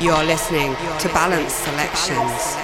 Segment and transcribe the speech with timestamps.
[0.00, 2.54] You're listening to Balance Selections.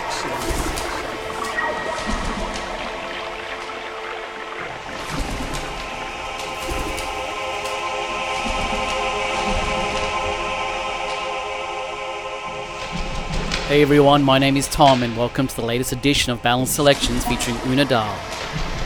[13.68, 17.24] Hey everyone, my name is Tom and welcome to the latest edition of Balance Selections
[17.24, 18.12] featuring Una Dahl.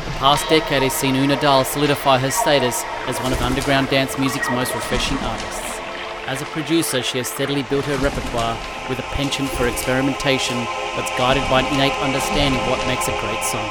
[0.05, 4.19] The past decade has seen Una Dahl solidify her status as one of underground dance
[4.19, 5.74] music's most refreshing artists.
[6.27, 8.57] As a producer, she has steadily built her repertoire
[8.89, 10.57] with a penchant for experimentation
[10.97, 13.69] that's guided by an innate understanding of what makes a great song.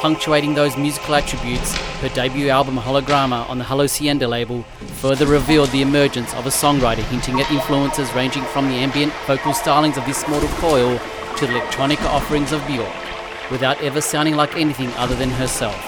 [0.00, 1.72] Punctuating those musical attributes,
[2.02, 4.64] her debut album Hologramma on the Hallucienda label
[4.98, 9.52] further revealed the emergence of a songwriter hinting at influences ranging from the ambient vocal
[9.52, 10.98] stylings of this mortal coil
[11.36, 12.92] to the electronica offerings of Bjork,
[13.52, 15.78] without ever sounding like anything other than herself.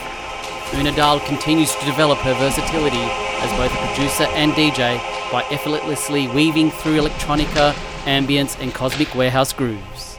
[0.74, 3.02] Una Dahl continues to develop her versatility
[3.43, 7.73] as both a producer and DJ by effortlessly weaving through electronica,
[8.05, 10.18] ambience, and cosmic warehouse grooves.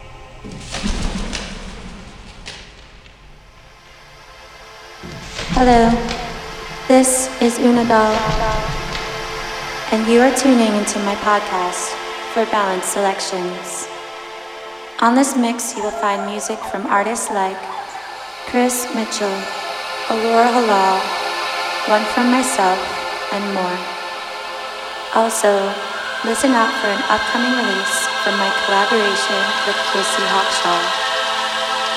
[5.58, 5.90] Hello,
[6.88, 8.12] this is Una Dahl,
[9.92, 11.96] and you are tuning into my podcast
[12.34, 13.88] for Balanced Selections.
[15.00, 17.58] On this mix, you will find music from artists like
[18.48, 19.38] Chris Mitchell,
[20.08, 21.00] Allura Halal,
[21.88, 22.80] one from myself,
[23.32, 23.95] and more.
[25.16, 25.48] Also,
[26.26, 30.82] listen out for an upcoming release from my collaboration with Casey Hawkshaw,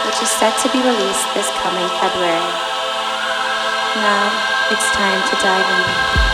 [0.06, 2.52] which is set to be released this coming February.
[3.98, 4.30] Now
[4.70, 6.27] it's time to dive in.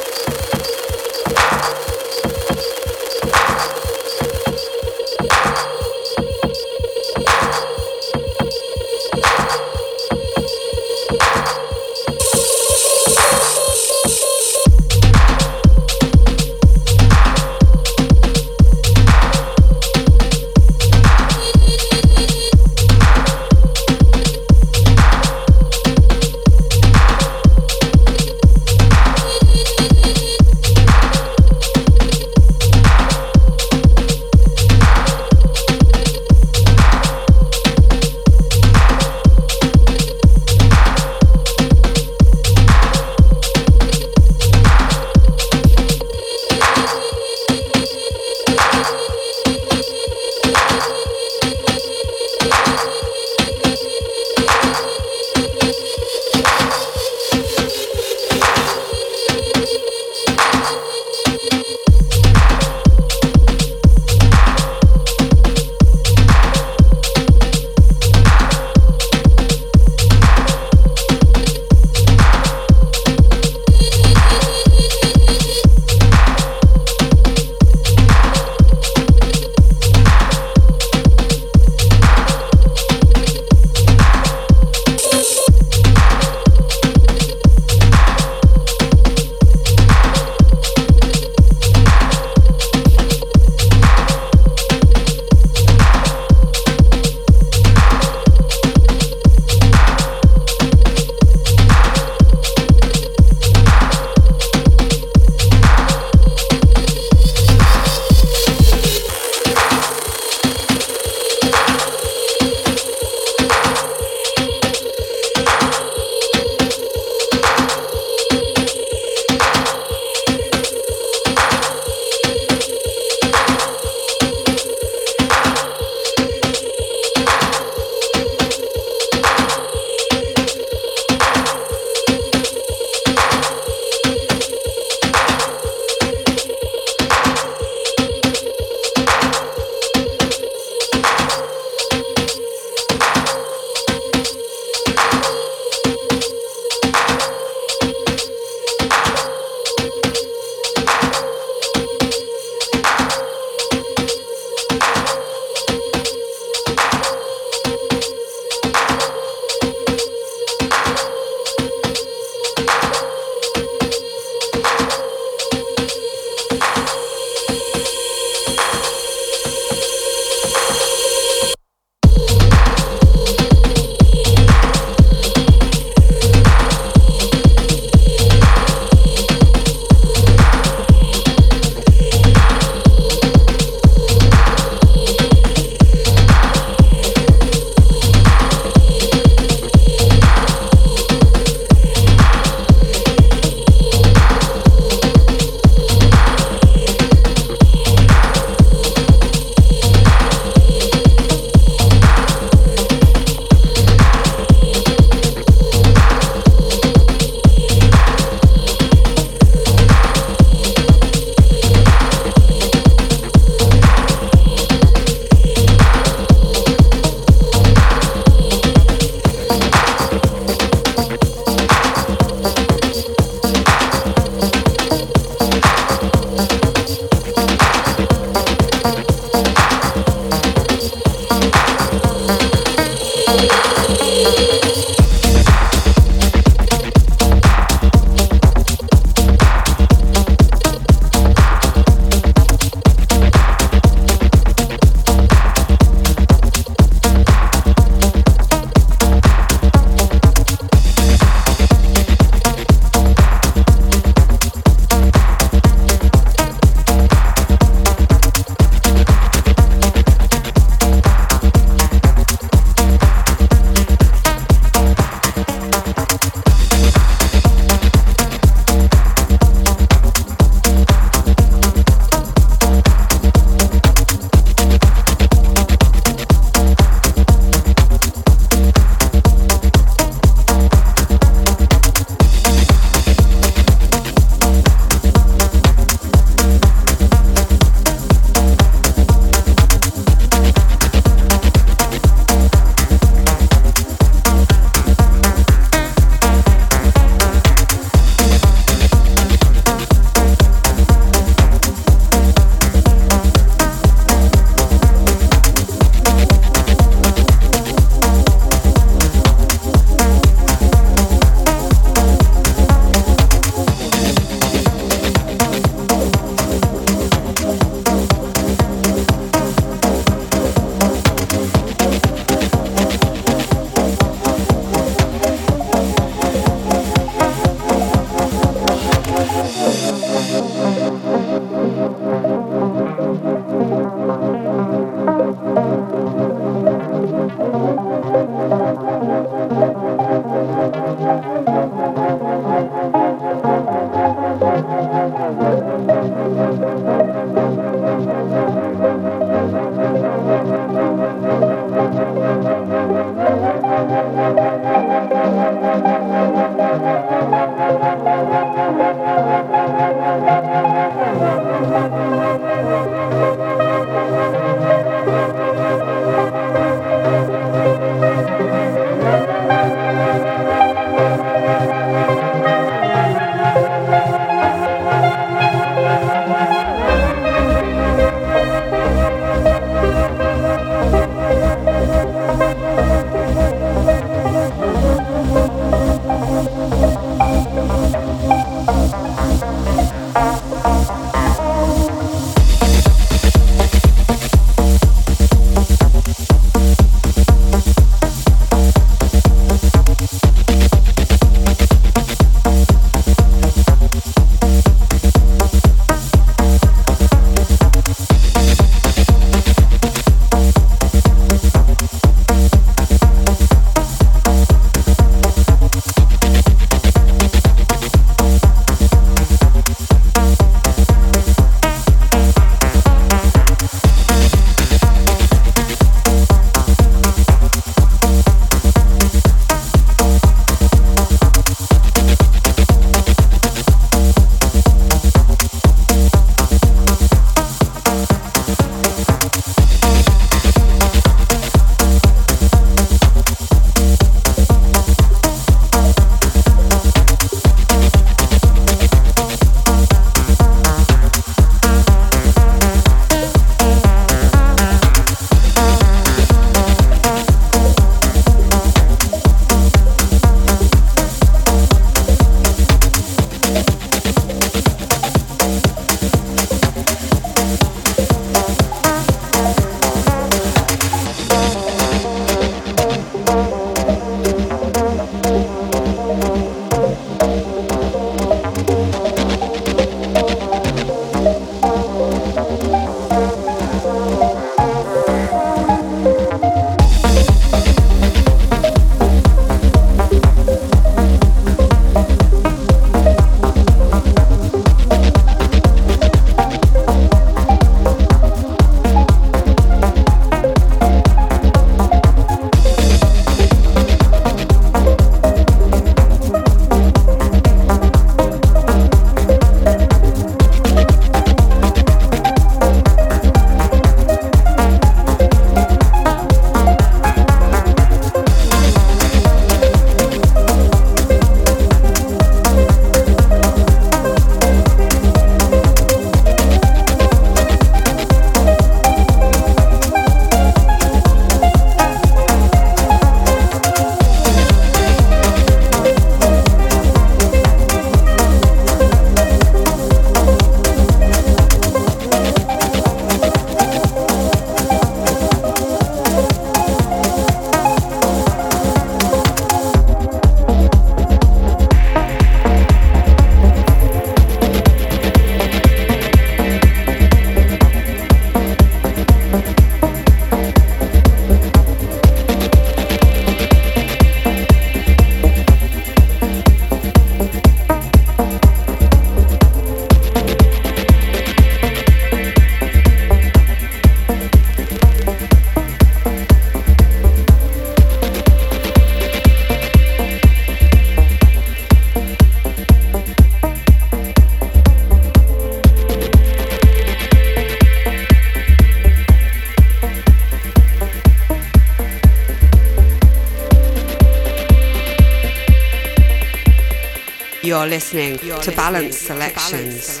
[597.61, 600.00] You're listening to Balance Selections.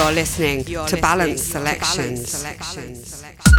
[0.00, 2.30] You're listening, You're to, listening balance to Balance Selections.
[2.30, 3.49] Selections.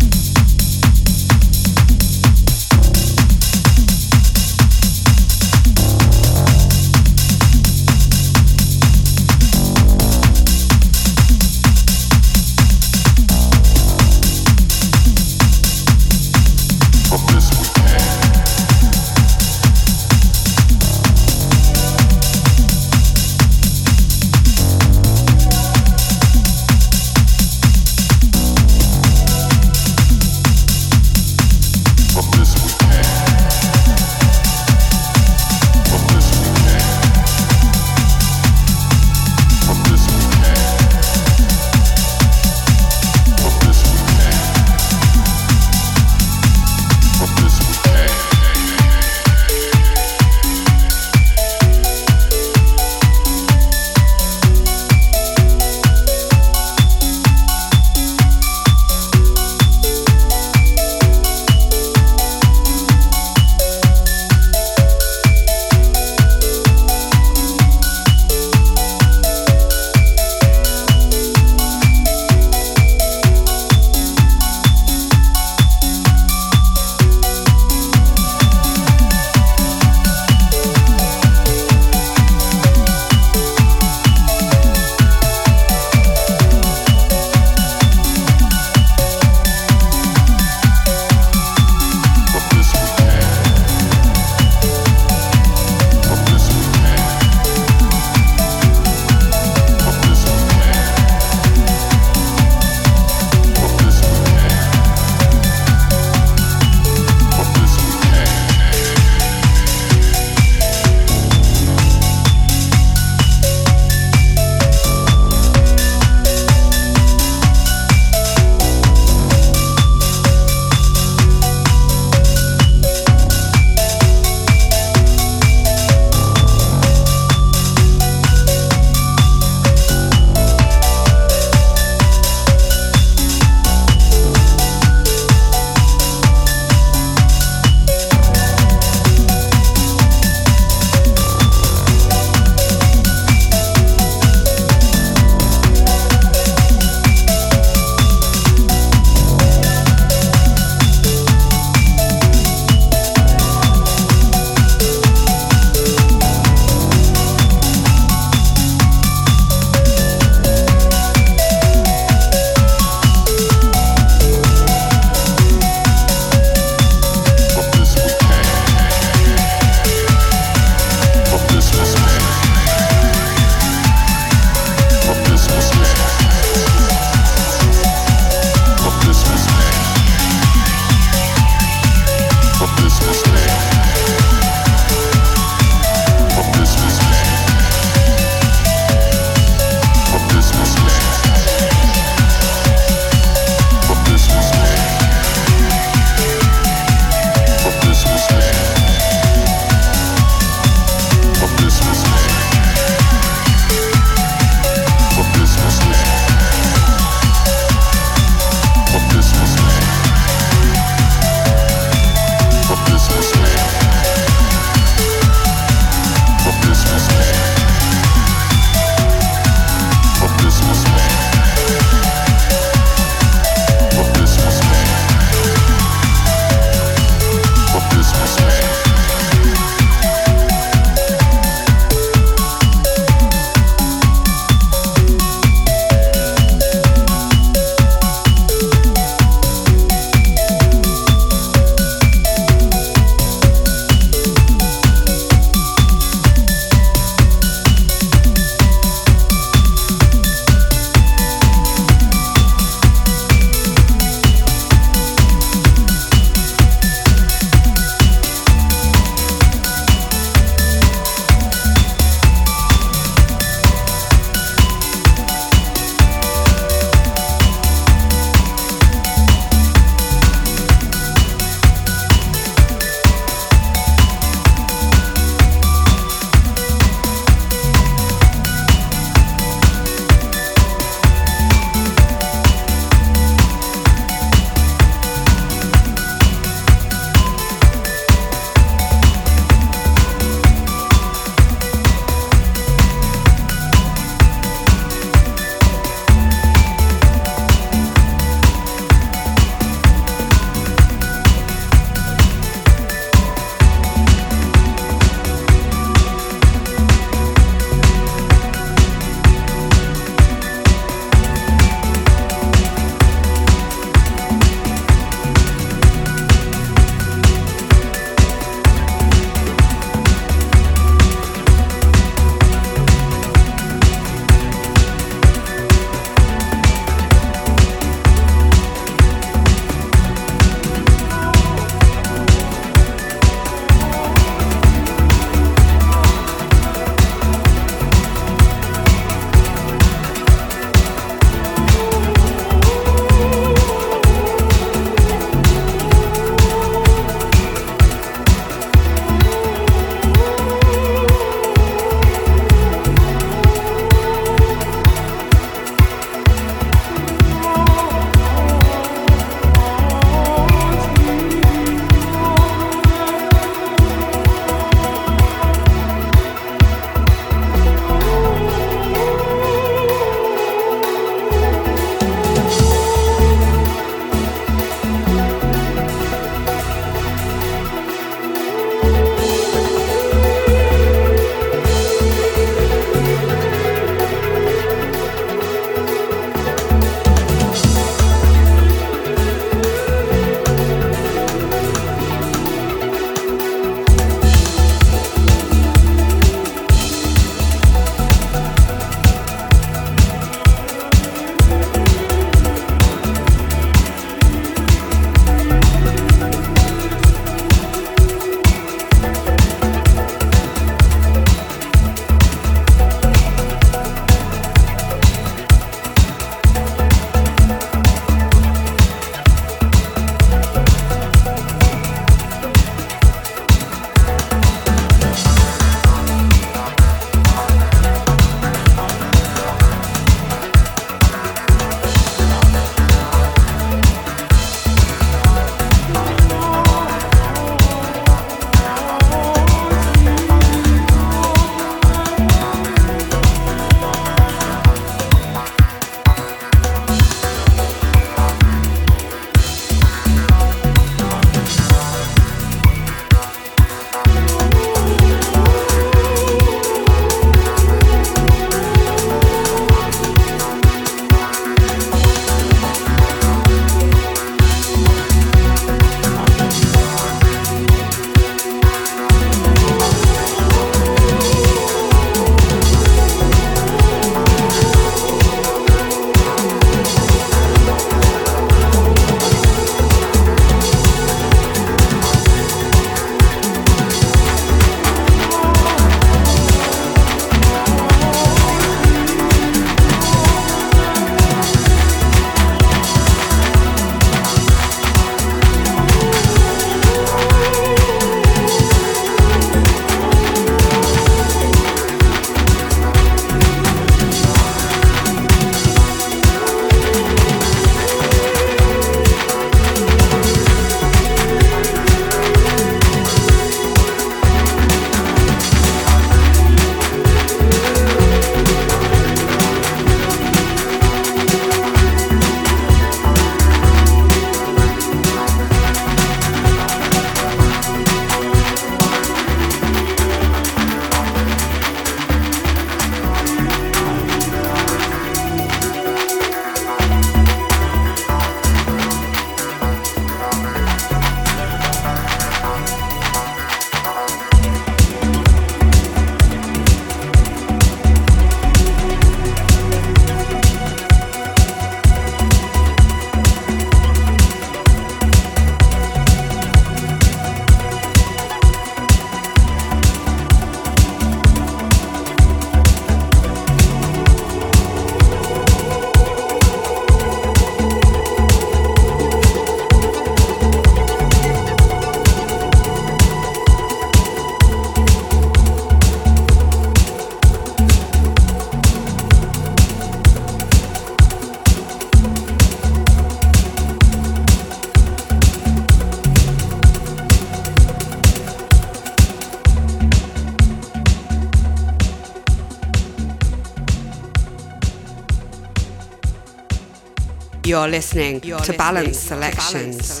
[597.58, 600.00] You're listening to Balance Selections.